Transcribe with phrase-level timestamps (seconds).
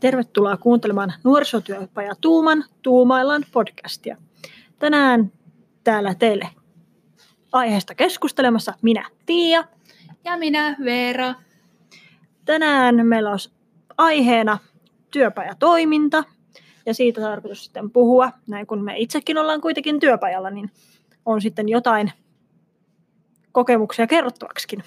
[0.00, 4.16] Tervetuloa kuuntelemaan nuorisotyöpaja Tuuman Tuumaillaan podcastia.
[4.78, 5.32] Tänään
[5.84, 6.48] täällä teille
[7.52, 9.64] aiheesta keskustelemassa minä Tiia.
[10.24, 11.34] Ja minä Veera.
[12.44, 13.38] Tänään meillä on
[13.98, 14.58] aiheena
[15.10, 16.24] työpajatoiminta
[16.86, 18.30] ja siitä tarkoitus sitten puhua.
[18.48, 20.70] Näin kun me itsekin ollaan kuitenkin työpajalla, niin
[21.26, 22.12] on sitten jotain
[23.52, 24.84] kokemuksia kerrottavaksikin.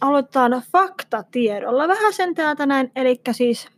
[0.00, 3.68] Aloitetaan faktatiedolla vähän sen täältä näin, eli siis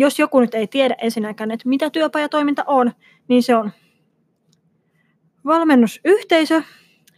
[0.00, 2.92] jos joku nyt ei tiedä ensinnäkään, että mitä työpajatoiminta on,
[3.28, 3.70] niin se on
[5.44, 6.62] valmennusyhteisö,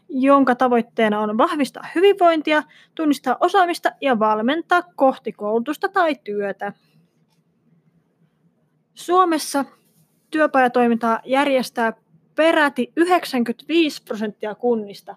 [0.09, 2.63] jonka tavoitteena on vahvistaa hyvinvointia,
[2.95, 6.73] tunnistaa osaamista ja valmentaa kohti koulutusta tai työtä.
[8.95, 9.65] Suomessa
[10.31, 11.93] työpajatoimintaa järjestää
[12.35, 15.17] peräti 95 prosenttia kunnista.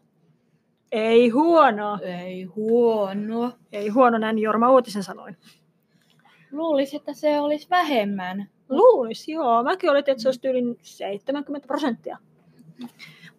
[0.92, 2.00] Ei huono.
[2.02, 3.52] Ei huono.
[3.72, 5.38] Ei huono, näin Jorma Uutisen sanoin.
[6.52, 8.50] Luulisi, että se olisi vähemmän.
[8.70, 9.64] Luulisi, joo.
[9.64, 12.18] Mäkin olin, että se olisi yli 70 prosenttia.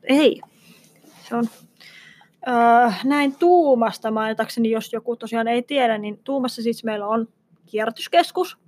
[0.02, 0.40] Ei.
[1.28, 1.44] Se on
[2.48, 7.28] öö, näin Tuumasta mainitakseni, jos joku tosiaan ei tiedä, niin Tuumassa siis meillä on
[7.66, 8.58] kierrätyskeskus,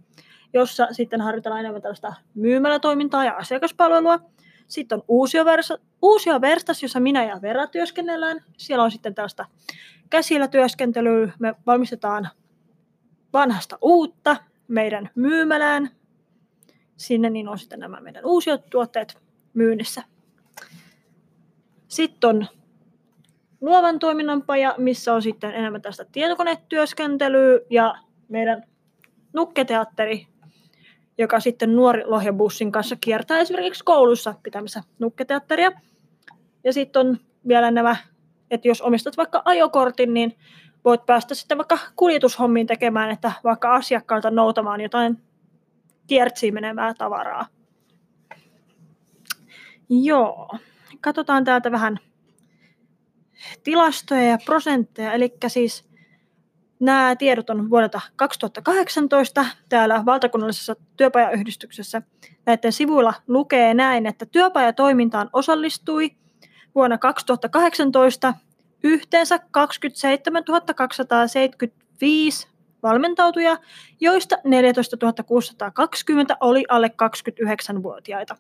[0.53, 4.21] jossa sitten harjoitellaan enemmän tällaista myymälätoimintaa ja asiakaspalvelua.
[4.69, 8.45] Sitten on Uusio, Versa, Uusio Verstas, jossa minä ja Vera työskennellään.
[8.57, 9.47] Siellä on sitten tällaista
[10.11, 11.33] käsillä työskentelyä.
[11.39, 12.29] Me valmistetaan
[13.33, 14.37] vanhasta uutta
[14.69, 15.91] meidän myymälään.
[16.97, 19.19] Sinne niin on sitten nämä meidän uusiot tuotteet
[19.55, 20.03] myynnissä.
[21.89, 22.47] Sitten on
[23.61, 27.95] luovan toiminnan paja, missä on sitten enemmän tästä tietokonetyöskentelyä ja
[28.29, 28.63] meidän
[29.33, 30.27] nukketeatteri,
[31.19, 35.73] joka sitten nuori lohjabussin kanssa kiertää esimerkiksi koulussa pitämässä nukketeatteria.
[36.65, 37.97] Ja sitten on vielä nämä,
[38.51, 40.39] että jos omistat vaikka ajokortin, niin
[40.89, 45.23] voit päästä sitten vaikka kuljetushommiin tekemään, että vaikka asiakkaalta noutamaan jotain
[46.07, 47.47] kiertsiin menevää tavaraa.
[49.89, 50.59] Joo,
[51.01, 51.99] katsotaan täältä vähän
[53.65, 55.13] tilastoja ja prosentteja.
[55.13, 55.89] Eli siis
[56.81, 62.03] nämä tiedot on vuodelta 2018 täällä valtakunnallisessa työpajayhdistyksessä.
[62.47, 66.11] Näiden sivuilla lukee näin, että työpajatoimintaan osallistui
[66.75, 68.35] vuonna 2018
[68.83, 70.45] yhteensä 27
[70.77, 72.49] 275
[72.83, 73.57] valmentautuja,
[74.01, 74.97] joista 14
[75.27, 78.37] 620 oli alle 29-vuotiaita.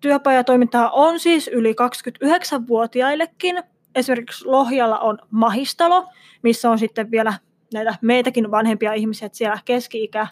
[0.00, 3.62] Työpajatoimintaa on siis yli 29-vuotiaillekin.
[3.94, 6.08] Esimerkiksi Lohjalla on Mahistalo,
[6.42, 7.34] missä on sitten vielä
[7.74, 10.26] näitä meitäkin vanhempia ihmisiä, että siellä keski-ikä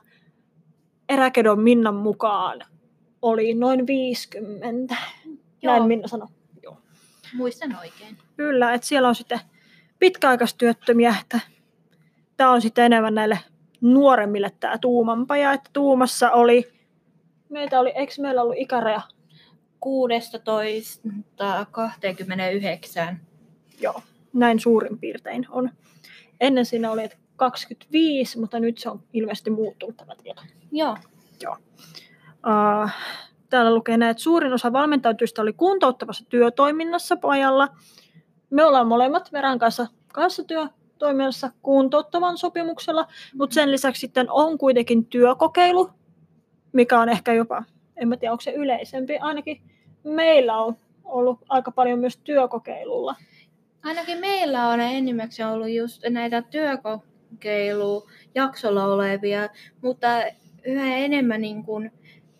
[1.09, 2.60] Eräkedon Minnan mukaan
[3.22, 4.97] oli noin 50.
[5.62, 5.75] Joo.
[5.75, 6.28] Näin Minna sanoi.
[6.62, 6.78] Joo.
[7.34, 8.19] Muistan oikein.
[8.38, 9.41] Kyllä, että siellä on sitten
[9.99, 11.41] pitkäaikaistyöttömiä, että
[12.37, 13.38] tämä on sitten enemmän näille
[13.81, 16.72] nuoremmille tämä tuumanpaja, että tuumassa oli,
[17.48, 19.00] meitä oli, eikö meillä ollut ikäraja
[23.12, 23.15] 16-29.
[23.81, 25.71] Joo, näin suurin piirtein on.
[26.41, 30.43] Ennen siinä oli, että 25, mutta nyt se on ilmeisesti muuttunut tämä tieto.
[30.72, 30.97] Joo.
[31.43, 31.56] Joo.
[32.32, 32.91] Uh,
[33.50, 37.69] täällä lukee näin, että suurin osa valmentautujista oli kuntouttavassa työtoiminnassa pojalla.
[38.50, 45.06] Me ollaan molemmat Veran kanssa, kanssa työtoiminnassa kuntouttavan sopimuksella, mutta sen lisäksi sitten on kuitenkin
[45.06, 45.91] työkokeilu,
[46.72, 47.62] mikä on ehkä jopa
[47.98, 49.62] en mä tiedä onko se yleisempi, ainakin
[50.04, 53.14] meillä on ollut aika paljon myös työkokeilulla.
[53.82, 59.48] Ainakin meillä on enimmäkseen ollut just näitä työkokeilujaksolla olevia,
[59.82, 60.09] mutta
[60.65, 61.91] yhä enemmän niin kun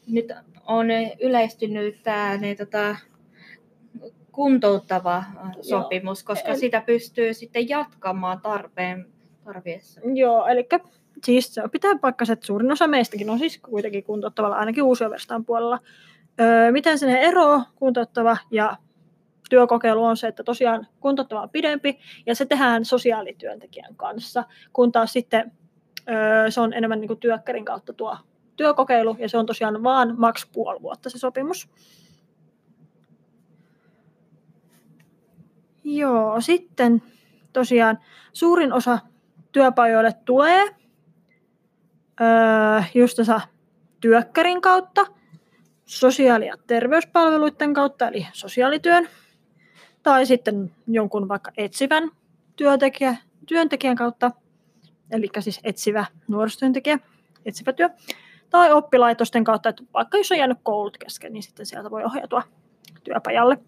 [0.07, 0.33] nyt
[0.67, 0.87] on
[1.21, 2.97] yleistynyt tämä ne, tota,
[4.39, 5.25] kuntouttava
[5.61, 6.27] sopimus, Joo.
[6.27, 6.59] koska Eli...
[6.59, 9.07] sitä pystyy sitten jatkamaan tarpeen
[9.45, 10.01] tarviessa.
[10.15, 10.69] Joo, eli
[11.25, 15.79] siis se pitää paikkansa, että suurin osa meistäkin on siis kuitenkin kuntouttavalla, ainakin uusioverstaan puolella.
[16.41, 18.77] Öö, miten se ero kuntouttava ja
[19.51, 25.13] työkokeilu on se, että tosiaan kuntouttava on pidempi ja se tehdään sosiaalityöntekijän kanssa, kun taas
[25.13, 25.53] sitten
[26.11, 28.17] öö, se on enemmän niin kuin työkkärin kautta tuo
[28.57, 31.69] työkokeilu ja se on tosiaan vaan maks puoli vuotta se sopimus.
[35.97, 37.03] Joo, sitten
[37.53, 37.99] tosiaan
[38.33, 38.99] suurin osa
[39.53, 40.65] työpajoille tulee
[42.21, 43.41] öö, justasa
[44.01, 45.07] työkkärin kautta,
[45.87, 49.09] sosiaali- ja terveyspalveluiden kautta, eli sosiaalityön,
[50.03, 52.11] tai sitten jonkun vaikka etsivän
[52.57, 54.31] työntekijä, työntekijän kautta,
[55.11, 56.99] eli siis etsivä nuorisotyöntekijä,
[57.47, 57.91] etsivä työ,
[58.51, 62.43] tai oppilaitosten kautta, että vaikka jos on jäänyt koulut kesken, niin sitten sieltä voi ohjautua
[63.05, 63.59] työpajalle.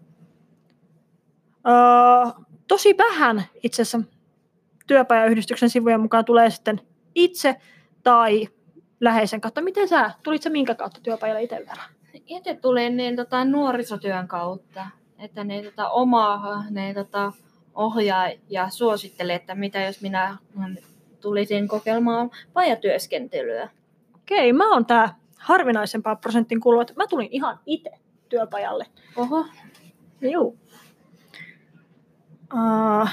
[1.67, 4.01] Öö, tosi vähän itse asiassa
[4.87, 6.81] työpajayhdistyksen sivujen mukaan tulee sitten
[7.15, 7.55] itse
[8.03, 8.47] tai
[8.99, 9.61] läheisen kautta.
[9.61, 11.89] Miten sä, tulit sä minkä kautta työpajalle itse verran?
[12.25, 14.87] Itse tulin niin, tota, nuorisotyön kautta,
[15.19, 17.33] että ne tota, oma ne, tota,
[17.75, 20.37] ohjaa ja suositteli, että mitä jos minä
[21.21, 23.69] tulisin kokeilemaan pajatyöskentelyä.
[24.15, 27.91] Okei, mä oon tää harvinaisempaa prosentin kuulua, että mä tulin ihan itse
[28.29, 28.85] työpajalle.
[29.15, 29.45] Oho.
[30.21, 30.55] Joo.
[32.53, 33.09] Uh,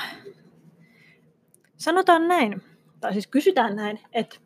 [1.76, 2.62] sanotaan näin,
[3.00, 4.36] tai siis kysytään näin, että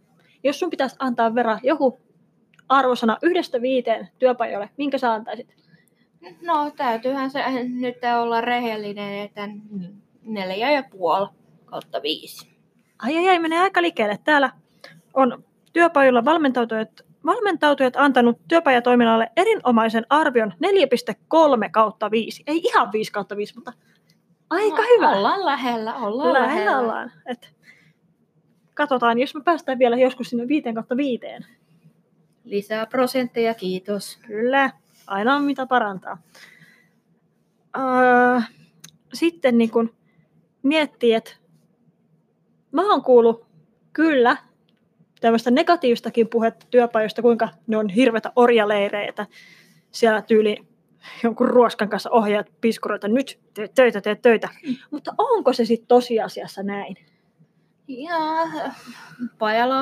[0.45, 2.01] jos sun pitäisi antaa verran joku
[2.69, 5.55] arvosana yhdestä viiteen työpajoille, minkä sä antaisit?
[6.43, 9.49] No täytyyhän se nyt olla rehellinen, että
[10.23, 11.29] neljä ja puoli
[11.65, 12.53] kautta viisi.
[12.99, 14.19] Ai ai ai, menee aika liikkeelle.
[14.25, 14.51] Täällä
[15.15, 16.89] on työpajoilla valmentautujat,
[17.27, 22.43] valmentautujat antanut työpajatoiminnalle erinomaisen arvion 4,3 kautta 5.
[22.47, 23.73] Ei ihan 5 kautta 5, mutta
[24.53, 25.11] aika no, hyvä.
[25.11, 26.55] Ollaan lähellä, ollaan lähellä.
[26.55, 26.79] lähellä.
[26.79, 27.13] ollaan.
[27.27, 27.55] Et
[28.75, 31.27] katsotaan, jos me päästään vielä joskus sinne 5 kautta 5.
[32.45, 34.19] Lisää prosentteja, kiitos.
[34.27, 34.71] Kyllä,
[35.07, 36.19] aina on mitä parantaa.
[37.77, 38.41] Öö,
[39.15, 39.95] sitten niin kun
[40.63, 41.33] miettii, että
[42.73, 43.47] mä oon kuullut
[43.93, 44.37] kyllä
[45.21, 49.27] tämmöistä negatiivistakin puhetta työpajoista, kuinka ne on hirveitä orjaleireitä.
[49.91, 50.72] Siellä tyyli
[51.23, 54.49] jonkun ruoskan kanssa ohjaat piskuroita, nyt teet töitä, teet töitä.
[54.91, 56.97] Mutta onko se sitten tosiasiassa näin?
[57.89, 58.17] Ja
[59.39, 59.77] pajalla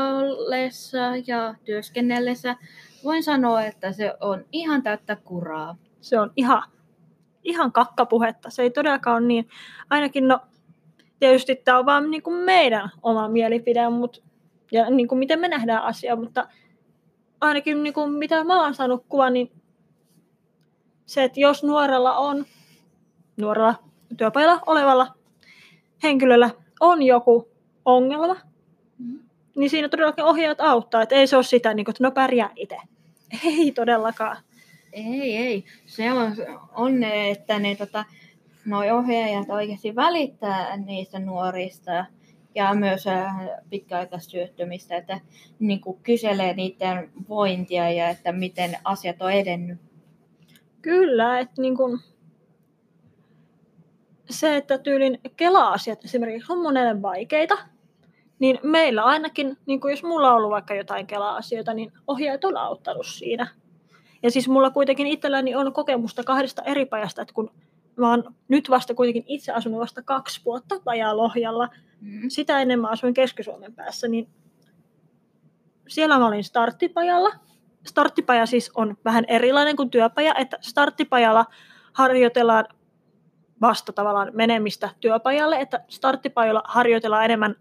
[1.27, 2.57] ja työskennellessä
[3.05, 5.77] voin sanoa, että se on ihan täyttä kuraa.
[6.01, 6.63] Se on ihan,
[7.45, 8.51] ihan kakkapuhetta.
[8.51, 9.49] Se ei todellakaan ole niin.
[9.91, 10.41] Ainakin no,
[11.19, 14.21] tietysti tämä on vaan niin kuin meidän oma mielipide, mutta,
[14.73, 16.49] ja niin kuin miten me nähdään asia, mutta
[17.41, 19.60] ainakin niin kuin mitä mä oon saanut kuva, niin
[21.11, 22.45] se, että jos nuorella on,
[23.37, 23.75] nuorella
[24.17, 25.15] työpajalla olevalla
[26.03, 27.49] henkilöllä on joku
[27.85, 28.37] ongelma,
[28.99, 29.19] mm.
[29.57, 31.03] niin siinä todellakin ohjaajat auttaa.
[31.03, 32.77] Että ei se ole sitä, niin kuin, että no pärjää itse.
[33.45, 34.37] Ei todellakaan.
[34.93, 35.65] Ei, ei.
[35.87, 36.37] Se on,
[36.75, 38.05] on ne, että ne tota,
[38.65, 42.05] noi ohjaajat oikeasti välittää niistä nuorista
[42.55, 43.35] ja myös äh,
[43.71, 45.21] pitkäaikaistyöttömistä, että
[45.59, 49.90] niin kuin kyselee niiden vointia ja että miten asiat on edennyt.
[50.83, 52.01] Kyllä, että niin kuin,
[54.31, 57.59] se, että tyylin Kela-asiat esimerkiksi on monelle vaikeita,
[58.39, 62.57] niin meillä ainakin, niin kuin jos mulla on ollut vaikka jotain Kela-asioita, niin ohjaajat on
[62.57, 63.49] auttanut siinä.
[64.23, 67.51] Ja siis mulla kuitenkin itselläni on kokemusta kahdesta eri pajasta, että kun
[67.97, 71.69] mä oon nyt vasta kuitenkin itse asunut vasta kaksi vuotta pajaa Lohjalla,
[72.01, 72.29] mm.
[72.29, 74.29] sitä ennen mä asuin Keski-Suomen päässä, niin
[75.89, 77.31] siellä mä olin starttipajalla.
[77.87, 81.47] Starttipaja siis on vähän erilainen kuin työpaja, että starttipajalla
[81.93, 82.65] harjoitellaan
[83.61, 87.55] vasta tavallaan menemistä työpajalle, että starttipajalla harjoitellaan enemmän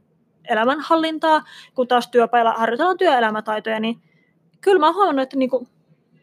[0.49, 1.43] elämänhallintaa,
[1.75, 4.01] kun taas työpajalla harjoitellaan työelämätaitoja, niin
[4.61, 5.67] kyllä mä oon huomannut, että niinku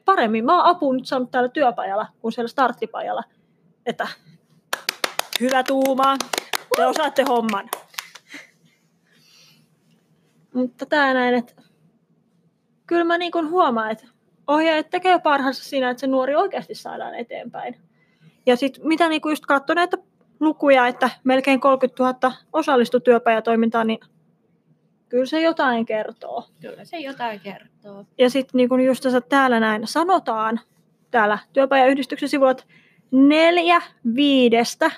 [0.05, 3.23] paremmin mä oon apuun nyt saanut täällä työpajalla kuin siellä starttipajalla.
[3.87, 4.09] Että
[5.41, 6.17] hyvä tuuma,
[6.77, 7.69] te osaatte homman.
[10.55, 11.63] Mutta tää näin, että
[12.87, 14.07] kyllä mä niin huomaan, että
[14.47, 17.77] ohjaajat tekee parhaansa siinä, että se nuori oikeasti saadaan eteenpäin.
[18.47, 19.99] Ja sitten mitä niin just katsoin näitä
[20.41, 23.99] lukuja, että melkein 30 000 osallistui työpajatoimintaan, niin
[25.09, 26.45] kyllä se jotain kertoo.
[26.61, 28.05] Kyllä se jotain kertoo.
[28.19, 30.61] Ja sitten niin just tässä täällä näin sanotaan,
[31.11, 32.65] täällä työpajayhdistyksen sivuilla, että
[33.11, 33.83] neljä
[34.15, 34.91] viidestä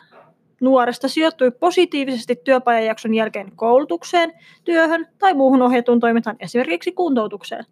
[0.60, 4.32] nuoresta sijoittui positiivisesti työpajajakson jälkeen koulutukseen,
[4.64, 7.64] työhön tai muuhun ohjatun toimintaan, esimerkiksi kuntoutukseen.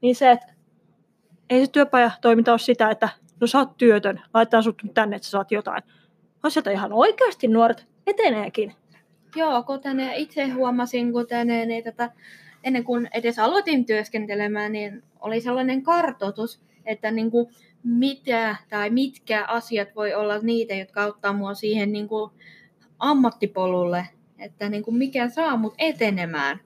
[0.00, 0.52] Niin se, että
[1.50, 3.08] ei se työpajatoiminta ole sitä, että
[3.40, 5.82] no sä oot työtön, laitetaan sut tänne, että sä saat jotain.
[6.42, 8.74] Vaan sieltä ihan oikeasti nuoret eteneekin.
[9.36, 12.10] Joo, kuten itse huomasin, kuten niin, tätä,
[12.64, 17.46] ennen kuin edes aloitin työskentelemään, niin oli sellainen kartoitus, että niin kuin,
[17.84, 22.30] mitä tai mitkä asiat voi olla niitä, jotka auttaa mua siihen niin kuin,
[22.98, 24.06] ammattipolulle,
[24.38, 26.60] että niin kuin, mikä saa mut etenemään.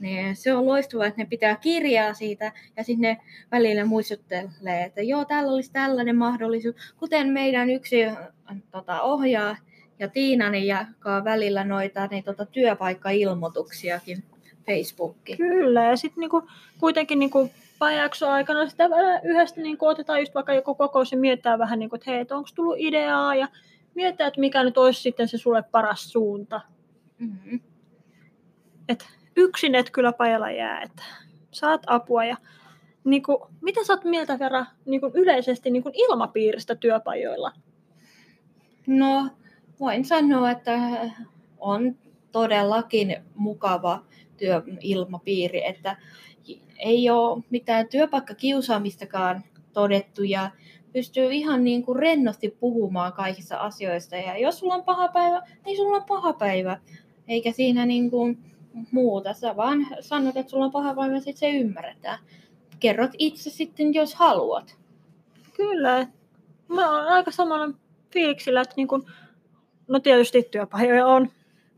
[0.00, 3.20] Niin se on loistavaa, että ne pitää kirjaa siitä ja sitten ne
[3.52, 6.74] välillä muistuttelee, että joo, täällä olisi tällainen mahdollisuus.
[6.96, 7.96] Kuten meidän yksi
[8.70, 9.56] tota, ohjaa
[9.98, 14.24] ja Tiina niin jakaa välillä noita niin, tota, työpaikkailmoituksiakin
[14.66, 15.38] Facebookiin.
[15.38, 16.42] Kyllä, ja sitten niinku,
[16.78, 18.88] kuitenkin niinku, pajakson aikana sitä
[19.24, 22.76] yhdessä niinku, otetaan just vaikka joku kokous ja mietitään vähän, niinku, että hei, onko tullut
[22.78, 23.48] ideaa ja
[23.94, 26.60] mietitään, että mikä nyt olisi sitten se sulle paras suunta.
[27.18, 27.60] Mm-hmm.
[28.88, 29.06] Et
[29.40, 31.02] yksin et kyllä pajalla jää, että
[31.50, 32.36] saat apua ja
[33.04, 37.52] niin kuin, mitä sä oot mieltä Vera niin kuin yleisesti niin kuin ilmapiiristä työpajoilla?
[38.86, 39.30] No,
[39.80, 40.78] voin sanoa, että
[41.58, 41.96] on
[42.32, 44.04] todellakin mukava
[44.36, 45.96] työilmapiiri, että
[46.78, 50.50] ei ole mitään työpaikkakiusaamistakaan todettu ja
[50.92, 54.16] pystyy ihan niin kuin rennosti puhumaan kaikista asioista.
[54.16, 56.78] Ja jos sulla on paha päivä, niin sulla on paha päivä.
[57.28, 58.49] Eikä siinä niin kuin
[58.92, 59.32] muuta.
[59.32, 62.18] Sä vaan sanot, että sulla on paha päivä, sitten se ymmärretään.
[62.80, 64.76] Kerrot itse sitten, jos haluat.
[65.56, 66.06] Kyllä.
[66.68, 67.74] Mä oon aika samalla
[68.12, 69.06] fiiliksillä, että niin kun,
[69.88, 71.30] no tietysti työpajoja on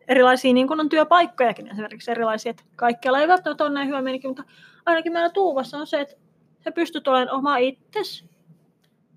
[0.08, 4.28] erilaisia, niin kuin on työpaikkojakin esimerkiksi erilaisia, että kaikkialla ei välttämättä ole näin hyvä meininki,
[4.28, 4.44] mutta
[4.86, 6.16] ainakin meillä Tuuvassa on se, että
[6.64, 8.30] sä pystyt olemaan oma itsesi.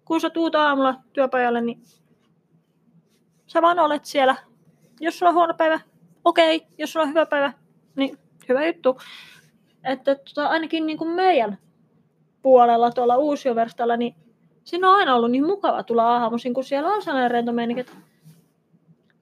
[0.05, 1.81] Kun sä tuut aamulla työpajalle, niin
[3.47, 4.35] sä vaan olet siellä.
[4.99, 5.79] Jos sulla on huono päivä,
[6.25, 6.55] okei.
[6.55, 6.67] Okay.
[6.77, 7.53] Jos sulla on hyvä päivä,
[7.95, 8.17] niin
[8.49, 9.01] hyvä juttu.
[9.83, 11.57] Että tota, ainakin niin kuin meidän
[12.41, 14.15] puolella tuolla uusioverstalla, niin
[14.63, 17.93] siinä on aina ollut niin mukava tulla aamuisin, kun siellä on sellainen rento meininki, että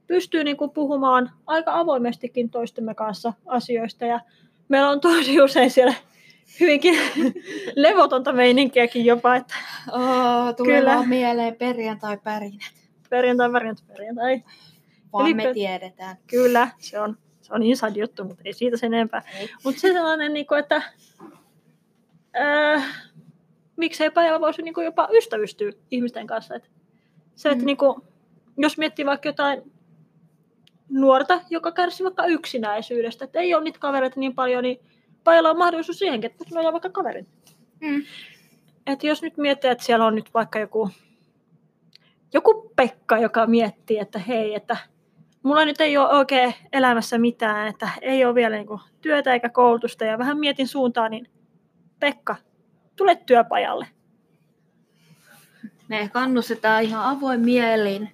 [0.08, 4.06] pystyy niin kuin puhumaan aika avoimestikin toistemme kanssa asioista.
[4.06, 4.20] Ja
[4.70, 5.94] meillä on tosi usein siellä
[6.60, 6.96] hyvinkin
[7.76, 9.36] levotonta meininkiäkin jopa.
[9.36, 9.56] Että
[9.92, 10.96] oh, tulee kyllä.
[10.96, 12.62] vaan mieleen perjantai-pärinät.
[13.10, 14.44] Perjantai, perjantai, perjantai.
[15.14, 16.18] Vaan Eli, me tiedetään.
[16.28, 19.24] Kyllä, se on, se on inside juttu, mutta ei siitä sen enempää.
[19.64, 20.82] Mutta se sellainen, niin kuin, että
[22.40, 23.12] äh,
[23.76, 26.56] miksei päivä voisi niin kuin jopa ystävystyä ihmisten kanssa.
[26.56, 26.70] Että
[27.36, 27.66] se, että mm.
[27.66, 28.02] niin kuin,
[28.58, 29.72] jos miettii vaikka jotain
[30.90, 34.80] nuorta, joka kärsii vaikka yksinäisyydestä, että ei ole niitä kavereita niin paljon, niin
[35.24, 37.28] pajalla on mahdollisuus siihenkin, että sulla on vaikka kaverin.
[37.82, 38.04] Mm.
[38.88, 40.90] Et jos nyt miettii, että siellä on nyt vaikka joku,
[42.34, 44.78] joku Pekka, joka miettii, että hei, että
[45.44, 49.50] mulla nyt ei ole oikein elämässä mitään, että ei ole vielä niin kuin työtä eikä
[49.50, 51.28] koulutusta ja vähän mietin suuntaan, niin
[52.00, 52.36] Pekka,
[52.96, 53.88] tule työpajalle.
[55.88, 58.10] Me kannustetaan ihan avoin mielin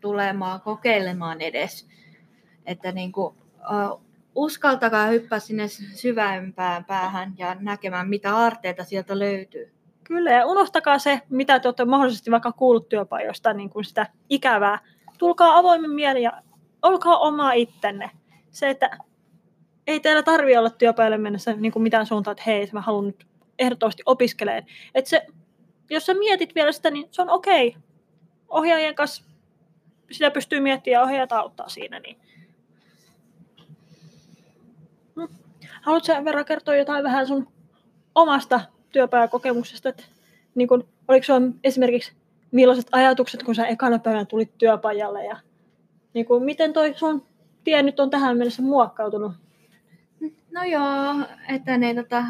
[0.00, 1.88] tulemaan kokeilemaan edes.
[2.66, 4.02] Että niin kuin, uh,
[4.34, 9.72] uskaltakaa hyppää sinne syvämpään päähän ja näkemään, mitä arteita sieltä löytyy.
[10.04, 14.78] Kyllä, ja unohtakaa se, mitä te olette mahdollisesti vaikka kuullut työpajoista, niin kuin sitä ikävää.
[15.18, 16.42] Tulkaa avoimen mieli ja
[16.82, 18.10] olkaa oma ittenne.
[18.50, 18.98] Se, että
[19.86, 23.26] ei teillä tarvitse olla työpajalle mennessä niin kuin mitään suuntaa, että hei, mä haluan nyt
[23.58, 24.66] ehdottomasti opiskeleen.
[24.94, 25.26] Että se,
[25.90, 27.68] jos sä mietit vielä sitä, niin se on okei.
[27.68, 27.80] Okay.
[28.48, 29.24] Ohjaajien kanssa
[30.10, 32.00] sitä pystyy miettimään ja ohjaajat auttaa siinä.
[32.00, 32.16] Niin.
[35.16, 35.28] Hmm.
[35.82, 37.48] Haluatko sä verran kertoa jotain vähän sun
[38.14, 38.60] omasta
[38.92, 39.88] työpäiväkokemuksesta?
[39.88, 40.02] Että,
[40.54, 42.12] niin kun, oliko sun esimerkiksi
[42.50, 45.36] millaiset ajatukset, kun sä ekana päivänä tulit työpajalle ja
[46.14, 47.26] niin kun, miten toi sun
[47.64, 49.32] tie nyt on tähän mennessä muokkautunut?
[50.50, 52.24] No joo, että ne tota,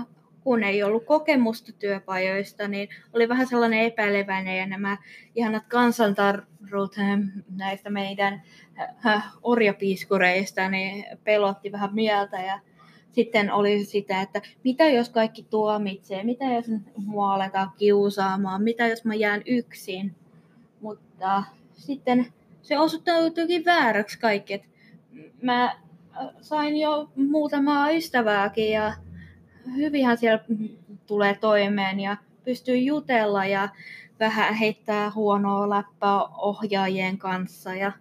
[0.45, 4.97] kun ei ollut kokemusta työpajoista, niin oli vähän sellainen epäileväinen ja nämä
[5.35, 6.97] ihanat kansantarrut
[7.57, 8.43] näistä meidän
[9.43, 12.61] orjapiiskureista niin pelotti vähän mieltä ja
[13.13, 16.65] sitten oli sitä, että mitä jos kaikki tuomitsee, mitä jos
[16.97, 20.15] mua aletaan kiusaamaan, mitä jos mä jään yksin.
[20.81, 22.27] Mutta sitten
[22.63, 24.65] se osoittautuikin vääräksi kaikki.
[25.43, 25.77] Mä
[26.41, 28.95] sain jo muutamaa ystävääkin ja
[29.77, 30.45] hyvinhän siellä
[31.07, 33.69] tulee toimeen ja pystyy jutella ja
[34.21, 37.93] vähän heittää huonoa läppää ohjaajien kanssa ja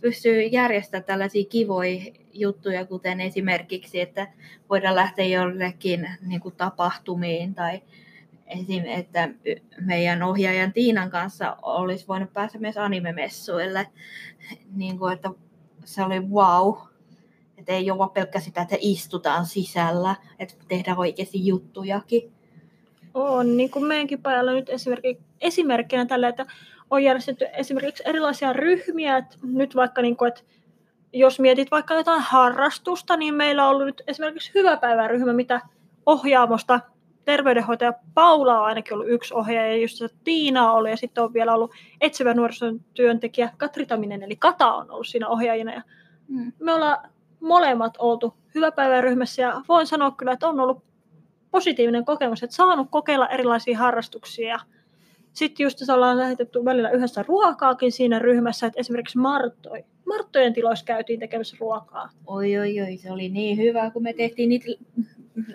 [0.00, 2.00] pystyy järjestämään tällaisia kivoja
[2.32, 4.28] juttuja, kuten esimerkiksi, että
[4.70, 7.80] voidaan lähteä jollekin niin kuin tapahtumiin tai
[8.48, 8.84] esim.
[8.86, 9.28] että
[9.80, 13.86] meidän ohjaajan Tiinan kanssa olisi voinut päästä myös animemessuille.
[14.74, 15.30] Niin kuin, että
[15.84, 16.74] se oli wow.
[17.56, 22.32] Että ei ole pelkkä sitä, että istutaan sisällä, että tehdään oikeasti juttujakin.
[23.14, 24.70] On, niin kuin meidänkin pajalla nyt
[25.40, 26.46] esimerkkinä tällä, että
[26.90, 30.40] on järjestetty esimerkiksi erilaisia ryhmiä, että nyt vaikka niin kuin, että
[31.12, 35.60] jos mietit vaikka jotain harrastusta, niin meillä on ollut nyt esimerkiksi hyväpäiväryhmä, mitä
[36.06, 36.80] ohjaamosta
[37.28, 41.34] terveydenhoitaja Paula on ainakin ollut yksi ohjaaja, ja just Tiina on ollut, ja sitten on
[41.34, 45.72] vielä ollut etsivä nuorisotyöntekijä Katri Taminen, eli Kata on ollut siinä ohjaajina.
[45.72, 45.82] Ja
[46.28, 46.52] mm.
[46.58, 50.82] Me ollaan molemmat oltu hyväpäiväryhmässä ja voin sanoa kyllä, että on ollut
[51.50, 54.60] positiivinen kokemus, että saanut kokeilla erilaisia harrastuksia.
[55.38, 59.84] Sitten just ollaan lähetetty välillä yhdessä ruokaakin siinä ryhmässä, että esimerkiksi Marttoi.
[60.06, 62.10] Marttojen tiloissa käytiin tekemässä ruokaa.
[62.26, 64.66] Oi, oi, oi, se oli niin hyvä, kun me tehtiin niitä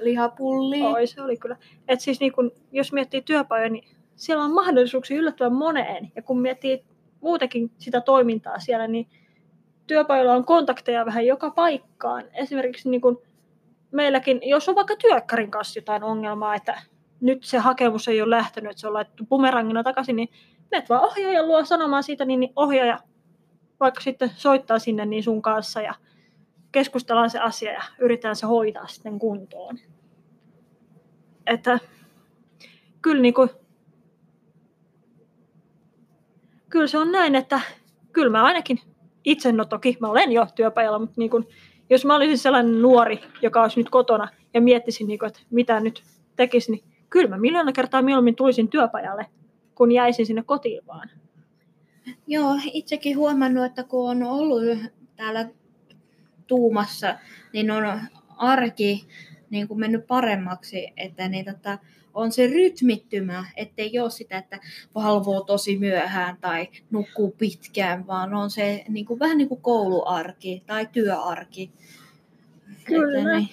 [0.01, 0.89] lihapullia.
[0.89, 1.57] Oi, se oli kyllä.
[1.87, 3.83] Et siis niin kun, jos miettii työpajoja, niin
[4.15, 6.11] siellä on mahdollisuuksia yllättävän moneen.
[6.15, 6.83] Ja kun miettii
[7.21, 9.07] muutenkin sitä toimintaa siellä, niin
[9.87, 12.23] työpajoilla on kontakteja vähän joka paikkaan.
[12.33, 13.17] Esimerkiksi niin kuin
[13.91, 16.81] meilläkin, jos on vaikka työkkärin kanssa jotain ongelmaa, että
[17.23, 20.29] nyt se hakemus ei ole lähtenyt, että se on laittu bumerangina takaisin, niin
[20.71, 22.99] menet vaan ohjaajan luo sanomaan siitä, niin ohjaaja
[23.79, 25.93] vaikka sitten soittaa sinne niin sun kanssa ja
[26.71, 29.79] keskustellaan se asia ja yritetään se hoitaa sitten kuntoon.
[31.47, 31.79] Että
[33.01, 33.49] kyllä, niin kuin,
[36.69, 37.61] kyllä se on näin, että
[38.11, 38.79] kyllä mä ainakin
[39.25, 41.47] itse, no toki mä olen jo työpajalla, mutta niin kuin,
[41.89, 45.79] jos mä olisin sellainen nuori, joka olisi nyt kotona ja miettisin, niin kuin, että mitä
[45.79, 46.03] nyt
[46.35, 49.25] tekisi, niin kyllä mä miljoona kertaa mieluummin tulisin työpajalle,
[49.75, 51.09] kun jäisin sinne kotiin vaan.
[52.27, 54.77] Joo, itsekin huomannut, että kun on ollut
[55.15, 55.49] täällä
[56.47, 57.17] tuumassa,
[57.53, 58.01] niin on
[58.37, 59.07] arki
[59.49, 61.77] niin kuin mennyt paremmaksi, että niin, tota,
[62.13, 64.59] on se rytmittymä, ettei ole sitä, että
[64.95, 70.63] valvoo tosi myöhään tai nukkuu pitkään, vaan on se niin kuin, vähän niin kuin kouluarki
[70.67, 71.71] tai työarki.
[72.83, 73.19] Kyllä.
[73.19, 73.49] Että, niin,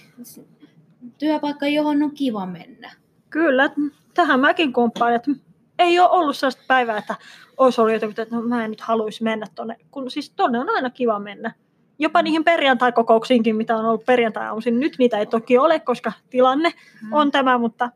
[1.18, 2.99] työpaikka, johon on kiva mennä.
[3.30, 3.70] Kyllä,
[4.14, 5.30] tähän mäkin komppaan, että
[5.78, 7.14] ei ole ollut sellaista päivää, että
[7.56, 10.70] olisi ollut jotakin, että no, mä en nyt haluaisi mennä tuonne, kun siis tonne on
[10.70, 11.54] aina kiva mennä.
[11.98, 17.12] Jopa niihin perjantai-kokouksiinkin, mitä on ollut perjantai Nyt niitä ei toki ole, koska tilanne hmm.
[17.12, 17.90] on tämä, mutta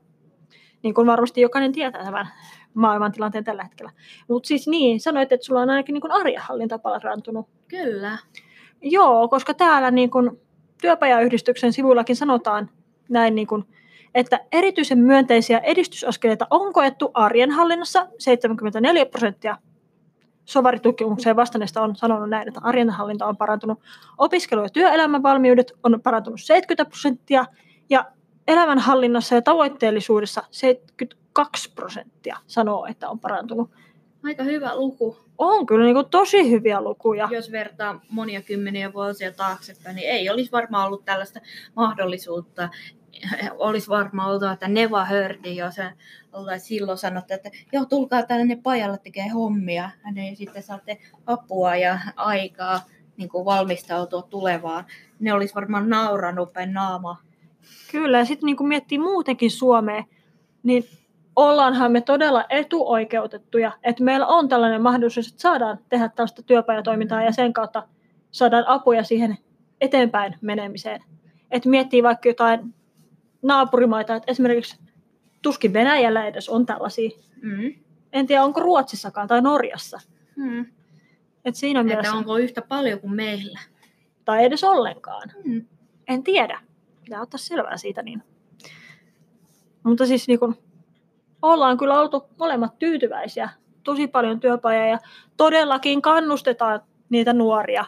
[0.83, 2.29] niin kuin varmasti jokainen tietää tämän
[2.75, 3.93] maailman tilanteen tällä hetkellä.
[4.29, 7.49] Mutta siis niin, sanoit, että sulla on ainakin niin arjenhallinta parantunut.
[7.69, 8.19] Kyllä.
[8.83, 10.31] Joo, koska täällä niin kuin
[10.81, 12.71] työpajayhdistyksen sivuillakin sanotaan
[13.09, 13.65] näin, niin kuin,
[14.15, 19.59] että erityisen myönteisiä edistysaskeleita on koettu arjenhallinnassa 74 prosenttia
[20.45, 23.79] Sovaritutkimukseen vastanneista on sanonut näin, että arjenhallinta on parantunut.
[24.19, 27.47] Opiskelu- ja työelämän valmiudet on parantunut 70 prosenttia
[27.91, 28.05] ja
[28.49, 33.71] elämänhallinnassa ja tavoitteellisuudessa 72 prosenttia sanoo, että on parantunut.
[34.25, 35.17] Aika hyvä luku.
[35.39, 37.29] On kyllä niin kuin tosi hyviä lukuja.
[37.31, 41.41] Jos vertaa monia kymmeniä vuosia taaksepäin, niin ei olisi varmaan ollut tällaista
[41.77, 42.69] mahdollisuutta.
[43.59, 45.75] Olisi varmaan ollut, että Neva hördi, jos
[46.33, 49.91] oltaisiin silloin sanottu, että joo, tulkaa tänne pajalle tekee hommia.
[50.31, 52.81] Ja sitten saatte apua ja aikaa
[53.17, 54.85] niin kuin valmistautua tulevaan.
[55.21, 57.17] Ne olisi varmaan nauranut päin naama
[57.91, 60.05] Kyllä, ja sitten niin kun miettii muutenkin Suomea,
[60.63, 60.85] niin
[61.37, 67.33] ollaanhan me todella etuoikeutettuja, että meillä on tällainen mahdollisuus, että saadaan tehdä tällaista työpajatoimintaa ja
[67.33, 67.89] sen kautta
[68.31, 69.37] saadaan apuja siihen
[69.81, 71.05] eteenpäin menemiseen.
[71.51, 72.75] Että miettii vaikka jotain
[73.45, 74.81] naapurimaita, että esimerkiksi
[75.43, 77.11] tuskin Venäjällä edes on tällaisia.
[77.43, 77.75] Mm.
[78.13, 80.01] En tiedä, onko Ruotsissakaan tai Norjassa.
[80.37, 80.67] Mm.
[81.45, 82.15] Et siinä että mielessä...
[82.15, 83.61] onko yhtä paljon kuin meillä.
[84.25, 85.31] Tai edes ollenkaan.
[85.45, 85.67] Mm.
[86.09, 86.61] En tiedä
[87.05, 88.03] pitää ottaa selvää siitä.
[88.03, 88.23] Niin.
[89.83, 90.57] Mutta siis niin kun,
[91.43, 93.51] ollaan kyllä oltu molemmat tyytyväisiä.
[93.83, 94.99] Tosi paljon työpajoja ja
[95.37, 97.85] todellakin kannustetaan niitä nuoria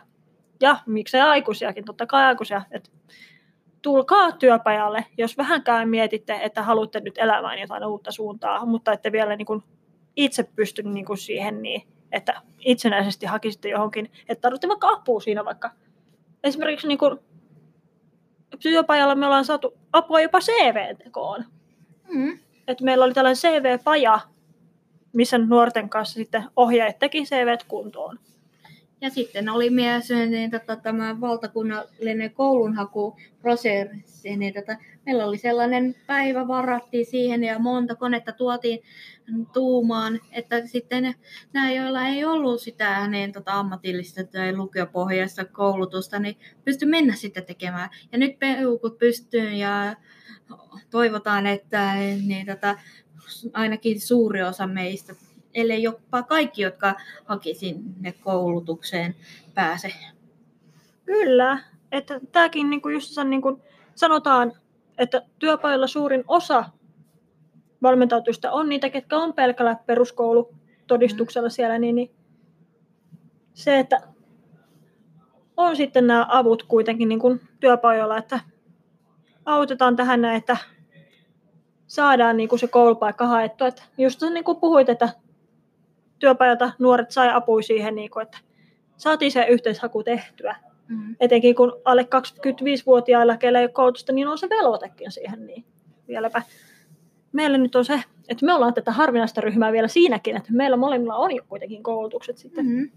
[0.60, 2.90] ja miksei aikuisiakin, totta kai aikuisia, että
[3.86, 9.36] tulkaa työpajalle, jos vähänkään mietitte, että haluatte nyt elämään jotain uutta suuntaa, mutta ette vielä
[9.36, 9.62] niin kuin
[10.16, 15.44] itse pysty niin kuin siihen niin, että itsenäisesti hakisitte johonkin, että tarvitte vaikka apua siinä
[15.44, 15.70] vaikka.
[16.44, 17.18] Esimerkiksi niin kuin
[18.62, 21.44] työpajalla me ollaan saatu apua jopa CV-tekoon.
[22.08, 22.38] Mm.
[22.68, 24.20] Et meillä oli tällainen CV-paja,
[25.12, 28.18] missä nuorten kanssa sitten ohjaajat teki CV kuntoon.
[29.00, 34.36] Ja sitten oli myös niin, tota, tämä valtakunnallinen koulunhakuprosessi.
[34.36, 38.78] Niin, tota, meillä oli sellainen päivä, varattiin siihen ja monta konetta tuotiin
[39.52, 41.14] tuumaan, että sitten
[41.52, 47.46] nämä, joilla ei ollut sitä niin, tota, ammatillista tai lukiopohjaista koulutusta, niin pysty mennä sitten
[47.46, 47.90] tekemään.
[48.12, 49.96] Ja nyt peukut pystyy ja
[50.90, 51.94] toivotaan, että
[52.26, 52.78] niin, tota,
[53.52, 55.14] ainakin suuri osa meistä
[55.56, 59.14] ellei jopa kaikki, jotka haki sinne koulutukseen,
[59.54, 59.92] pääse.
[61.04, 61.58] Kyllä,
[61.92, 63.62] että tämäkin niin kuin just niin kuin
[63.94, 64.52] sanotaan,
[64.98, 66.64] että työpajoilla suurin osa
[67.82, 72.10] valmentautuista on niitä, ketkä on pelkällä peruskoulutodistuksella siellä, niin, niin
[73.54, 74.00] se, että
[75.56, 78.40] on sitten nämä avut kuitenkin niin kuin työpajoilla, että
[79.44, 80.56] autetaan tähän näin, että
[81.86, 83.66] saadaan niin kuin se koulupaikka haettua.
[83.66, 85.08] Että just niin kuin puhuit, että
[86.18, 88.38] työpajalta nuoret sai apua siihen, niin kuin, että
[88.96, 90.56] saatiin se yhteishaku tehtyä.
[90.88, 91.16] Mm.
[91.20, 95.46] Etenkin kun alle 25-vuotiailla, keillä ei ole koulutusta, niin on se velvoitekin siihen.
[95.46, 95.64] Niin
[96.08, 96.42] vieläpä
[97.32, 101.16] meillä nyt on se, että me ollaan tätä harvinaista ryhmää vielä siinäkin, että meillä molemmilla
[101.16, 102.66] on jo kuitenkin koulutukset sitten.
[102.66, 102.90] Mm-hmm.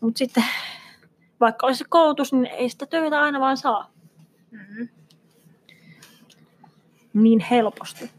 [0.00, 0.44] Mutta sitten
[1.40, 3.90] vaikka olisi se koulutus, niin ei sitä töitä aina vaan saa.
[4.50, 4.88] Mm-hmm.
[7.14, 8.10] Niin helposti.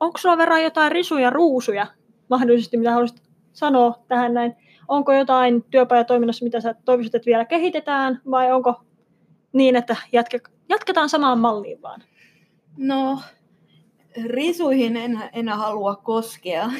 [0.00, 1.86] Onko sulla verran jotain risuja, ruusuja
[2.28, 4.56] mahdollisesti, mitä haluaisit sanoa tähän näin?
[4.88, 8.74] Onko jotain työpajatoiminnassa, mitä sä toivoisit, että vielä kehitetään, vai onko
[9.52, 12.02] niin, että jatke, jatketaan samaan malliin vaan?
[12.76, 13.20] No,
[14.24, 16.70] risuihin en, en halua koskea.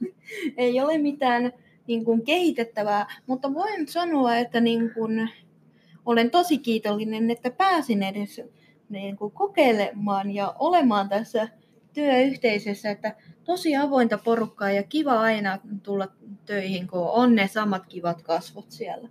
[0.56, 1.52] Ei ole mitään
[1.86, 5.30] niin kuin, kehitettävää, mutta voin sanoa, että niin kuin,
[6.06, 8.42] olen tosi kiitollinen, että pääsin edes
[8.88, 11.48] niin kuin kokeilemaan ja olemaan tässä
[11.92, 16.08] työyhteisössä, että tosi avointa porukkaa ja kiva aina tulla
[16.46, 19.08] töihin, kun on ne samat kivat kasvot siellä.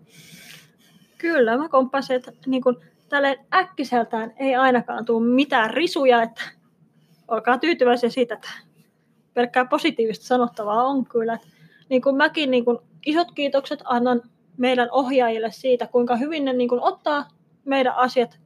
[1.17, 6.41] Kyllä, mä komppasin, että niin kun, tälle äkkiseltään ei ainakaan tule mitään risuja, että
[7.27, 8.49] olkaa tyytyväisiä siitä, että
[9.33, 11.37] pelkkää positiivista sanottavaa on kyllä.
[11.89, 14.21] Niin kuin mäkin niin kuin isot kiitokset annan
[14.57, 17.27] meidän ohjaajille siitä, kuinka hyvin ne niin kuin ottaa
[17.65, 18.39] meidän asiat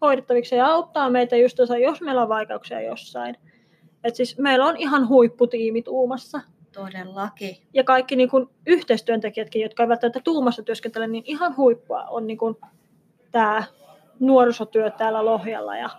[0.00, 3.36] hoidettaviksi ja auttaa meitä just jos meillä on vaikeuksia jossain.
[4.08, 6.40] Et siis meillä on ihan huipputiimi Tuumassa.
[6.72, 7.56] Todellakin.
[7.74, 12.38] Ja kaikki niin kuin, yhteistyöntekijätkin, jotka eivät tätä Tuumassa työskentele, niin ihan huippua on niin
[12.38, 12.56] kuin,
[13.32, 13.64] tämä
[14.20, 15.90] nuorisotyö täällä Lohjalla ja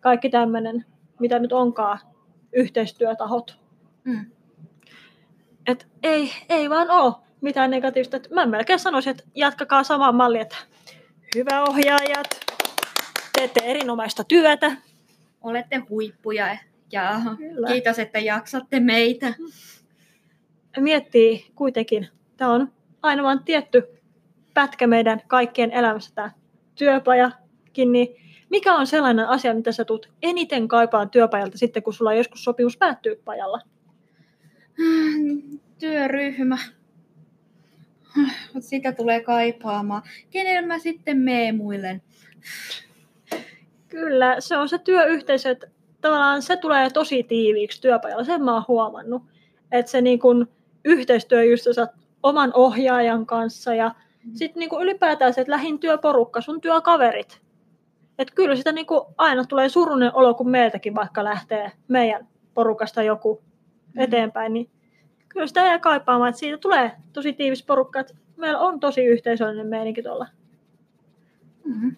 [0.00, 0.84] kaikki tämmöinen,
[1.20, 1.98] mitä nyt onkaan,
[2.52, 3.58] yhteistyötahot.
[4.04, 4.26] Mm.
[5.66, 8.16] Et ei, ei vaan ole mitään negatiivista.
[8.16, 10.56] Et mä melkein sanoisin, että jatkakaa samaa mallia, että
[11.34, 12.40] hyvä ohjaajat,
[13.32, 14.76] teette erinomaista työtä.
[15.42, 16.56] Olette huippuja
[16.92, 17.66] ja Kyllä.
[17.66, 19.34] kiitos, että jaksatte meitä.
[20.80, 22.72] Miettii kuitenkin, tämä on
[23.02, 23.82] aina vain tietty
[24.54, 26.30] pätkä meidän kaikkien elämässä tämä
[26.74, 28.08] työpajakin, niin
[28.50, 32.76] mikä on sellainen asia, mitä sä tulet eniten kaipaan työpajalta sitten, kun sulla joskus sopimus
[32.76, 33.60] päättyy pajalla?
[35.78, 36.58] Työryhmä.
[38.60, 40.02] Sitä tulee kaipaamaan.
[40.30, 42.02] Kenellä mä sitten meemuilen?
[43.88, 45.66] Kyllä, se on se työyhteisö, että
[46.00, 49.22] tavallaan se tulee tosi tiiviiksi työpajalla, sen mä oon huomannut.
[49.72, 50.48] Että se niin kun,
[50.84, 51.66] yhteistyö just
[52.22, 54.30] oman ohjaajan kanssa ja mm.
[54.34, 57.40] sitten niin ylipäätään se, että lähin työporukka, sun työkaverit.
[58.18, 58.86] Että kyllä sitä niin
[59.18, 63.42] aina tulee surunen olo, kun meiltäkin vaikka lähtee meidän porukasta joku
[63.94, 64.00] mm.
[64.00, 64.70] eteenpäin, niin
[65.28, 69.66] kyllä sitä jää kaipaamaan, että siitä tulee tosi tiivis porukka, että meillä on tosi yhteisöllinen
[69.66, 70.26] meininki tuolla.
[71.64, 71.96] Mm-hmm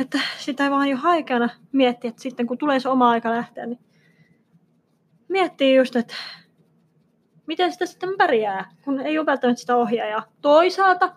[0.00, 3.66] että sitä ei vaan jo haikeana miettiä, että sitten kun tulee se oma aika lähteä,
[3.66, 3.80] niin
[5.28, 6.14] miettii just, että
[7.46, 10.22] miten sitä sitten pärjää, kun ei ole välttämättä sitä ohjaajaa.
[10.42, 11.12] Toisaalta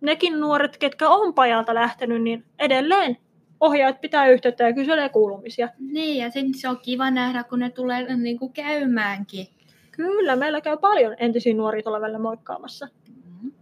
[0.00, 3.16] nekin nuoret, ketkä on pajalta lähtenyt, niin edelleen
[3.60, 5.68] ohjaajat pitää yhteyttä ja kyselee kuulumisia.
[5.78, 9.46] Niin, ja sen se on kiva nähdä, kun ne tulee niin kuin käymäänkin.
[9.90, 12.88] Kyllä, meillä käy paljon entisiä nuoria tuolla välillä moikkaamassa.
[13.08, 13.52] Mm-hmm.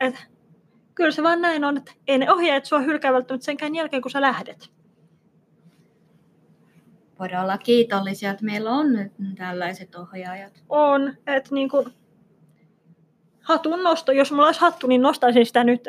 [0.00, 0.26] Et
[0.96, 4.10] kyllä se vaan näin on, että ei ne ohjaajat sua hylkää välttämättä senkään jälkeen, kun
[4.10, 4.70] sä lähdet.
[7.18, 10.62] Voidaan olla kiitollisia, että meillä on nyt tällaiset ohjaajat.
[10.68, 11.86] On, että niin kuin
[13.42, 15.88] hatun nosto, jos mulla olisi hattu, niin nostaisin sitä nyt.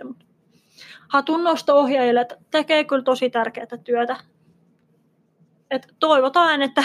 [1.07, 4.17] Hatun nosto ohjaajille, että tekee kyllä tosi tärkeää työtä.
[5.71, 6.83] Et toivotaan, että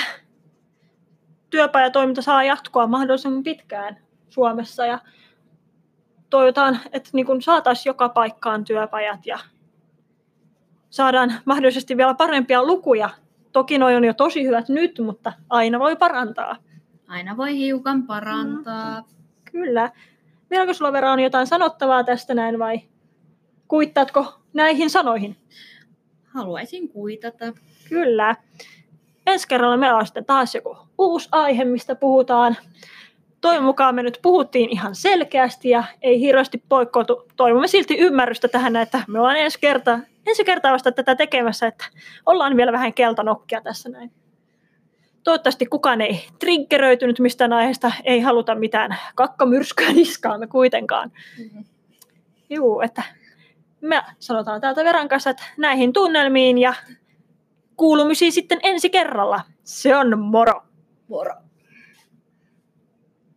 [1.50, 3.96] työpajatoiminta saa jatkoa mahdollisimman pitkään
[4.28, 4.98] Suomessa ja
[6.32, 9.38] toivotaan, että niin kun saataisiin joka paikkaan työpajat ja
[10.90, 13.10] saadaan mahdollisesti vielä parempia lukuja.
[13.52, 16.56] Toki noin on jo tosi hyvät nyt, mutta aina voi parantaa.
[17.08, 19.00] Aina voi hiukan parantaa.
[19.00, 19.06] Mm,
[19.52, 19.90] kyllä.
[20.50, 22.80] Vieläkö sulla verran on jotain sanottavaa tästä näin vai
[23.68, 25.36] kuittaatko näihin sanoihin?
[26.34, 27.52] Haluaisin kuitata.
[27.88, 28.36] Kyllä.
[29.26, 32.56] Ensi kerralla meillä on sitten taas joku uusi aihe, mistä puhutaan.
[33.42, 37.28] Toivon mukaan me nyt puhuttiin ihan selkeästi ja ei hirveästi poikkoiltu.
[37.36, 41.84] Toivomme silti ymmärrystä tähän, että me ollaan ensi kertaa, ensi kertaa vasta tätä tekemässä, että
[42.26, 44.12] ollaan vielä vähän keltanokkia tässä näin.
[45.24, 51.12] Toivottavasti kukaan ei triggeröitynyt mistään aiheesta, ei haluta mitään kakkamyrskyä niskaamme kuitenkaan.
[51.38, 51.64] Mm-hmm.
[52.50, 53.02] Juu, että
[53.80, 56.74] me sanotaan täältä Veran kanssa, että näihin tunnelmiin ja
[57.76, 59.40] kuulumisiin sitten ensi kerralla.
[59.62, 60.62] Se on moro.
[61.08, 61.34] Moro.